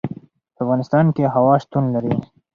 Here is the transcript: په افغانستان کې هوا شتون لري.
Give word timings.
په 0.55 0.59
افغانستان 0.63 1.05
کې 1.15 1.33
هوا 1.35 1.55
شتون 1.63 1.83
لري. 1.95 2.13